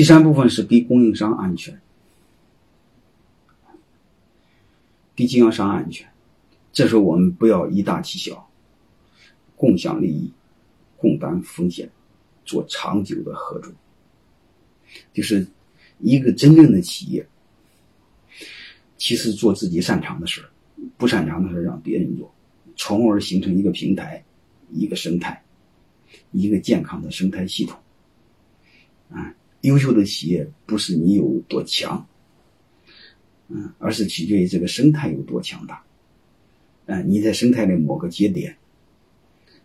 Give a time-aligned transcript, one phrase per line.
[0.00, 1.78] 第三部分是给供应商安全，
[5.14, 6.08] 给经销商安全。
[6.72, 8.50] 这时候我们不要以大欺小，
[9.56, 10.32] 共享利益，
[10.96, 11.90] 共担风险，
[12.46, 13.70] 做长久的合作。
[15.12, 15.46] 就是
[15.98, 17.28] 一个真正的企业，
[18.96, 20.42] 其实做自己擅长的事
[20.96, 22.34] 不擅长的事让别人做，
[22.74, 24.24] 从而形成一个平台，
[24.70, 25.44] 一个生态，
[26.32, 27.78] 一个健康的生态系统。
[29.10, 32.06] 啊，优秀的企业不是你有多强，
[33.48, 35.82] 嗯，而是取决于这个生态有多强大。
[36.86, 38.56] 嗯，你在生态的某个节点，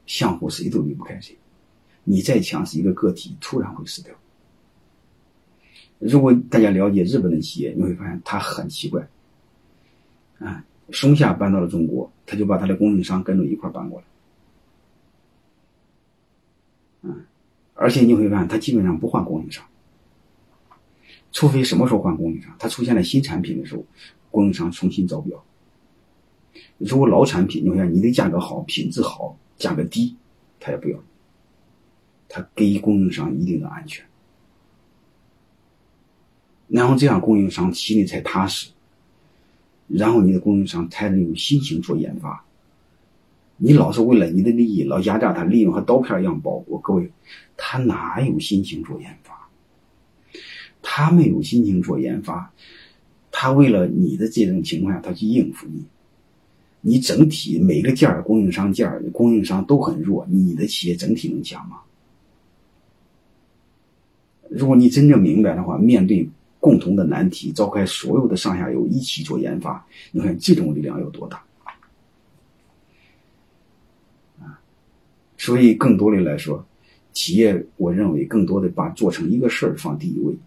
[0.05, 1.37] 相互谁都离不开谁。
[2.03, 4.13] 你再强势一个个体，突然会死掉。
[5.97, 9.07] 如果大家了解日本的企业，你会发现它很奇怪。
[10.37, 14.05] 啊，松下搬到了中国，他就把他的供应商跟着一块搬过来。
[17.03, 17.25] 嗯，
[17.73, 19.65] 而且你会发现，他基本上不换供应商，
[21.35, 23.83] 除非什么时候换供应商，他出现了新产品的时候，
[24.31, 25.43] 供应商重新招标。
[26.77, 30.15] 如果老产品，你看你的价格好，品质好，价格低，
[30.61, 30.97] 他也不要。
[32.29, 34.05] 他给供应商一定的安全，
[36.69, 38.71] 然后这样供应商心里才踏实，
[39.89, 42.45] 然后你的供应商才能有心情做研发。
[43.57, 46.63] 你老是为了你的利益，老压榨他，利润和刀片一样薄。
[46.69, 47.11] 我各位，
[47.57, 49.44] 他哪有心情做研发？
[50.97, 52.49] 他没有心情做研发，
[53.29, 55.83] 他为了你的这种情况下，他去应付你。
[56.79, 61.81] 你整体每个件儿供应商件儿供应商都很弱，你的企业整体能强吗？
[64.49, 66.29] 如果你真正明白的话，面对
[66.61, 71.43] 共同的难题，召开所有的上下游一起做研发，你看这种力量有多大？
[74.39, 74.61] 啊，
[75.37, 76.65] 所以更多的来说，
[77.11, 80.37] 企业我认为更多的把做成一个事儿放第一位，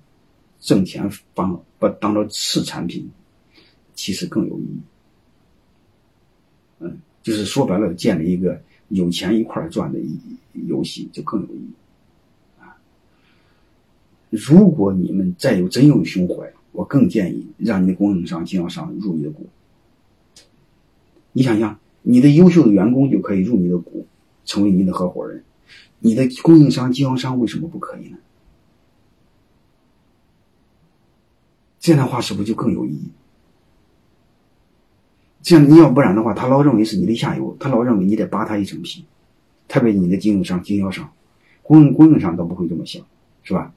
[0.61, 3.09] 挣钱放把当做次产品，
[3.95, 4.81] 其实更有意义。
[6.81, 10.19] 嗯，就是说白了，建立一个有钱一块赚的一
[10.67, 11.73] 游戏就更有意义
[12.61, 12.77] 啊。
[14.31, 19.47] 如果你们再有真有胸怀，我更建议让你的供应商、经销商入你的股。
[21.33, 24.07] 你想想，你的优秀的员工就可以入你的股，
[24.45, 25.45] 成为你的合伙人。
[26.01, 28.19] 你的供应商、经销商为什么不可以呢？
[31.89, 33.11] 这样的话，是不是就更有意义？
[35.41, 39.07] 这样，你要不然的话，他老认为是你的下游，他老认为你得扒他一层皮，
[39.67, 41.11] 特别你的经销商、经销商、
[41.63, 43.03] 供应供应商都不会这么想，
[43.43, 43.73] 是吧？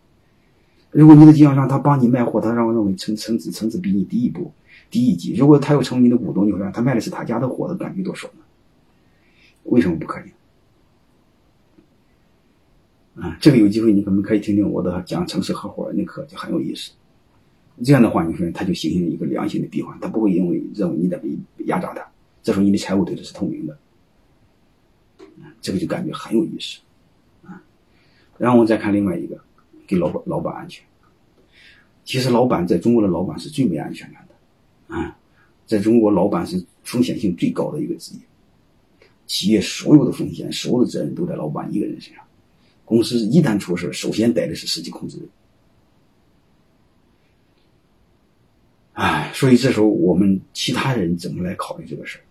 [0.90, 4.52] 如果你的经销商他帮你卖货，他让我认为层层次层次比你低一步、
[4.90, 5.34] 低一级。
[5.38, 8.42] 如果他又成为你的股东，你会让他卖的是他家的货，他感觉多爽呢？
[9.64, 10.24] 为什么不可以？
[13.22, 16.92] 啊，这个有机会你可能可以听听我的讲城市合伙人的课，就很有意思。
[17.84, 21.30] 这样的话，你说他就形成了一个良性的闭环，他不会因为认为你在被
[21.66, 22.06] 压榨他，
[22.44, 23.78] 这时候你的财务对他是透明的，
[25.62, 26.80] 这个就感觉很有意思，
[27.44, 27.62] 啊，
[28.38, 29.40] 然后我再看另外一个，
[29.88, 30.84] 给老板老板安全。
[32.04, 35.18] 其实老板在中国的老板是最没安全感的，啊，
[35.66, 38.20] 在中国老板是风险性最高的一个职业，
[39.28, 42.24] 企业所有的风险、所有的责任都在老板一个人身上，
[42.86, 45.28] 公司一旦出事，首先逮的是实际控制人。
[49.34, 52.22] 所以这时候我们其他人怎么来考虑这个事儿？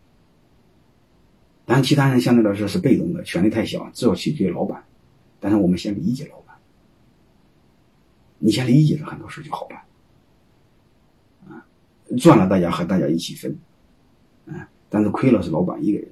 [1.66, 4.84] 当然，其他人相对来说是被动的，权力太小，只要取决于老板。
[5.38, 6.56] 但是我们先理解老板，
[8.38, 9.80] 你先理解了很多事就好办。
[11.48, 11.64] 啊，
[12.18, 13.56] 赚了大家和大家一起分，
[14.46, 16.08] 啊，但是亏了是老板一个人。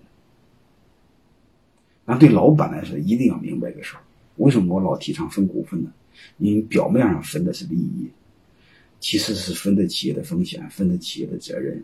[2.04, 4.02] 那对老板来说，一定要明白一个事儿：
[4.36, 5.90] 为什么我老提倡分股份呢？
[6.38, 8.08] 因为表面上分的是利益。
[9.00, 11.82] 其实是分的企业的风险，分的企业的责任。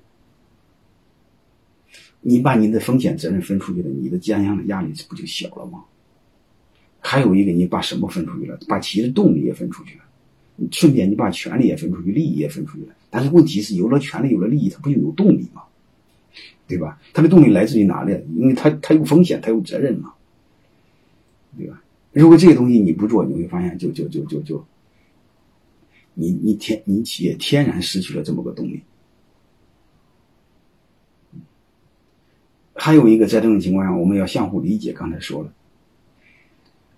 [2.20, 5.84] 你把你的风险责任分出去了，你的肩上的压力不就小了吗？
[7.00, 8.58] 还有一个，你把什么分出去了？
[8.66, 10.04] 把企业的动力也分出去了，
[10.70, 12.94] 顺便你把权利也分出去，利益也分出去了。
[13.10, 15.62] 但是问题是，有了权利，有了利益，它不就有动力吗？
[16.66, 16.98] 对吧？
[17.12, 18.18] 它的动力来自于哪里？
[18.34, 20.14] 因为它它有风险，它有责任嘛，
[21.58, 21.82] 对吧？
[22.12, 24.66] 如果这些东西你不做，你会发现，就就就就就。
[26.14, 28.82] 你你天你企业天然失去了这么个动力。
[32.76, 34.92] 还有一个，在这种情况下，我们要相互理解。
[34.92, 35.52] 刚才说了，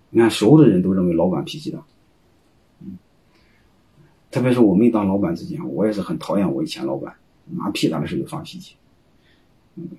[0.09, 1.85] 你看，所有的人都认为老板脾气大，
[2.81, 2.97] 嗯，
[4.31, 7.15] 特别是我没当老板之前，我也是很讨厌我以前老板，
[7.45, 8.75] 拿屁大的事就发脾气。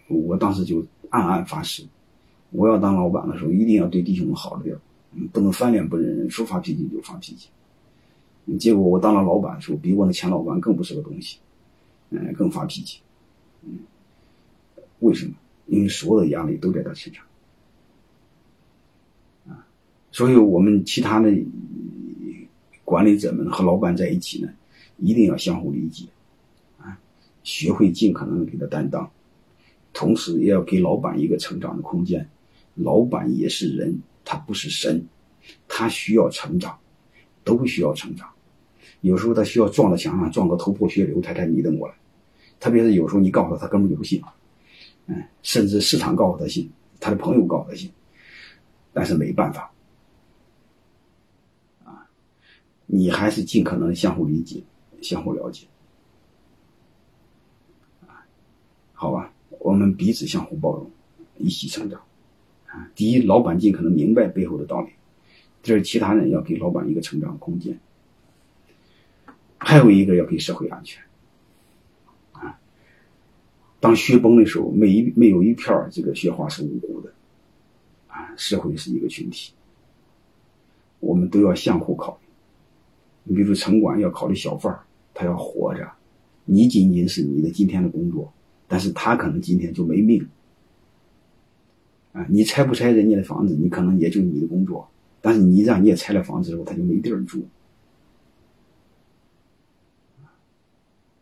[0.08, 1.84] 我当时就暗暗发誓，
[2.50, 4.76] 我要当老板的时候，一定要对弟兄们好着点，
[5.32, 7.48] 不能翻脸不认人，说发脾气就发脾气。
[8.56, 11.38] 结果我当了老板的时候，比我那前老板更不是个东西，
[12.10, 13.00] 嗯，更发脾气，
[13.62, 13.80] 嗯，
[15.00, 15.34] 为什么？
[15.66, 17.22] 因为所有的压力都在他身上，
[19.48, 19.66] 啊，
[20.10, 21.30] 所以我们其他的
[22.84, 24.48] 管理者们和老板在一起呢，
[24.96, 26.06] 一定要相互理解，
[26.78, 26.98] 啊，
[27.44, 29.10] 学会尽可能给他担当，
[29.92, 32.26] 同时也要给老板一个成长的空间。
[32.74, 35.04] 老板也是人，他不是神，
[35.66, 36.78] 他需要成长，
[37.44, 38.26] 都需要成长。
[39.00, 41.94] 有时候他需要撞到墙上，撞个头破血流，他才迷瞪过来。
[42.58, 44.20] 特别是有时候你告诉他，他根本就不信。
[45.06, 47.90] 嗯，甚至市场告诉他信，他的朋友告诉他信，
[48.92, 49.72] 但是没办法，
[51.82, 52.04] 啊，
[52.84, 54.62] 你还是尽可能相互理解、
[55.00, 55.66] 相互了解，
[58.06, 58.20] 啊，
[58.92, 60.90] 好吧，我们彼此相互包容，
[61.38, 61.98] 一起成长，
[62.66, 64.90] 啊，第一，老板尽可能明白背后的道理；，
[65.62, 67.74] 第二，其他人要给老板一个成长空间；，
[69.58, 71.02] 还有一个要给社会安全。
[72.32, 72.58] 啊
[73.80, 77.12] 当雪崩的时候，没一没有一片这个雪花是无辜的，
[78.08, 79.52] 啊，社会是一个群体，
[80.98, 82.26] 我们都要相互考虑。
[83.22, 84.76] 你比如城管要考虑小贩
[85.14, 85.88] 他要活着，
[86.44, 88.32] 你仅仅是你的今天的工作，
[88.66, 90.26] 但是他可能今天就没命。
[92.12, 94.88] 啊，你拆不拆人家的房子，你可能也就你的工作，
[95.20, 97.46] 但是你让人家拆了房子之后，他就没地儿住。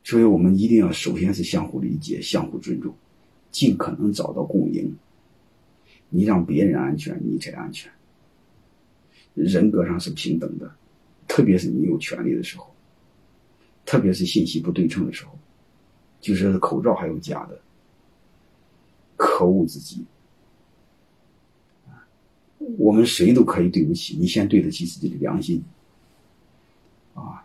[0.06, 2.94] 所以我们一定要首先是相互理解、相互尊重，
[3.50, 4.96] 尽可能找到共赢。
[6.10, 7.90] 你让别人安全，你才安全。
[9.34, 10.72] 人格上是平等的，
[11.26, 12.72] 特别是你有权利的时候，
[13.84, 15.36] 特别是信息不对称的时候，
[16.20, 17.60] 就是口罩还有假的，
[19.16, 20.04] 可恶至极。
[22.78, 25.60] 我们谁都可以对不起，你先对得起自己的良心，
[27.14, 27.42] 啊。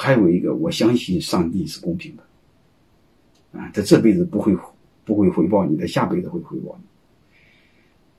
[0.00, 4.56] 还有一个，我相信上帝是公平的，啊，他这辈子不会
[5.04, 6.78] 不会回报你，他下辈子会回报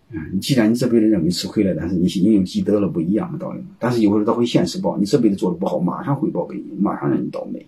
[0.09, 0.17] 你。
[0.17, 7.65] 啊，你既然你这辈子认为吃亏了，但是你心有积德了，不一样的道理但是有时候他会现实报，你这辈子做的不好，马上回报给你，马上让你倒霉。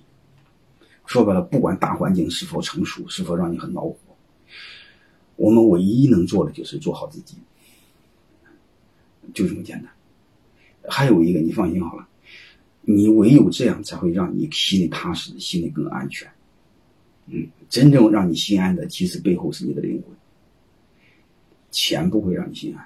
[1.06, 3.96] 说白了，不管大环境是否成熟，是否让你很恼火，
[5.38, 7.38] 我们唯一能做的就是做好自己，
[9.34, 9.90] 就这么简单。
[10.90, 12.06] 还有一个，你放心好了。
[12.84, 16.28] 你唯有这样，才会让你心里踏实，心里更安全。
[17.28, 20.16] 嗯，真正让你心安的，其实背后是你的灵魂。
[21.70, 22.84] 钱不会让你心安，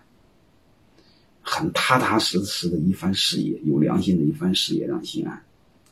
[1.42, 5.42] 很踏踏实实的一番事业，有良心的一番事业让你心安，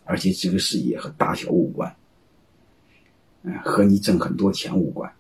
[0.04, 1.96] 而且这个事业和大小无关，
[3.44, 5.12] 嗯，和你挣很多钱无关，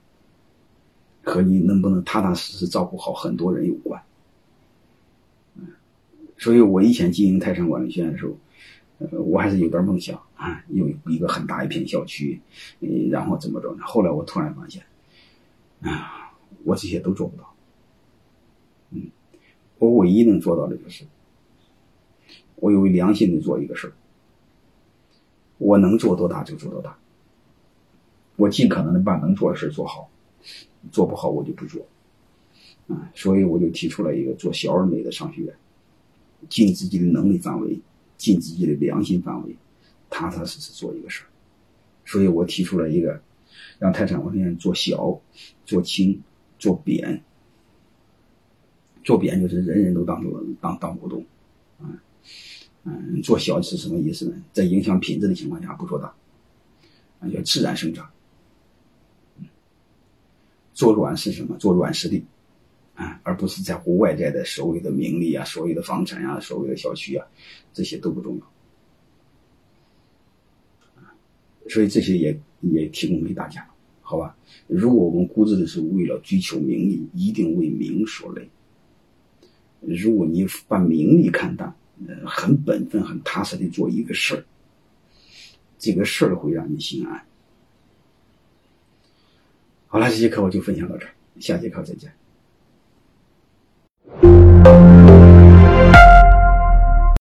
[1.24, 4.00] 和你能不能踏踏实实照顾好很多人有关。
[5.56, 5.68] 嗯，
[6.38, 8.38] 所以我以前经营泰山管理学院的时候。
[9.12, 12.40] 我还是有点梦想啊，有一个很大一片校区，
[12.80, 13.84] 嗯，然后怎么着呢？
[13.84, 14.81] 后来我突然发现，
[15.81, 16.31] 啊，
[16.63, 17.54] 我这些都做不到。
[18.92, 19.10] 嗯，
[19.80, 21.06] 我唯一能做到的就是，
[22.56, 23.94] 我有良心的做一个事儿，
[25.57, 26.98] 我能做多大就做多大，
[28.38, 30.10] 我尽可能的把能做的事做好，
[30.92, 31.86] 做不好我就不做。
[32.88, 35.56] 啊，所以我就提出了一个做小而美的商学院，
[36.48, 37.80] 尽自己的能力范围。
[38.23, 39.53] 尽自己的良心范围，
[40.09, 41.27] 踏踏实实做一个事儿，
[42.06, 43.21] 所以我提出了一个，
[43.80, 45.19] 让泰山管理院做小、
[45.65, 46.23] 做轻、
[46.57, 47.21] 做扁。
[49.03, 51.25] 做扁就是人人都当做当当股东，
[51.81, 51.99] 嗯
[52.85, 54.42] 嗯，做小是什么意思呢？
[54.53, 56.15] 在影响品质的情况下不做大，
[57.19, 58.09] 啊，叫自然生长。
[60.73, 61.57] 做软是什么？
[61.57, 62.23] 做软实力。
[62.95, 67.26] 啊，而不是在乎外在的所谓的名利啊，所谓的房产啊，所谓的小区啊，
[67.73, 68.54] 这些都不重要。
[71.69, 73.66] 所以这些也也提供给大家，
[74.02, 74.38] 好吧？
[74.68, 78.47] 如果我们固执的是为了追求名利，一定为名所累。
[79.80, 81.73] 如果你把名利看淡，
[82.07, 84.45] 呃，很本分、很踏实的做一个事儿，
[85.80, 87.26] 这个事儿会让你心安。
[89.88, 92.14] 好了，这节课我就分享到这儿，下节课再见。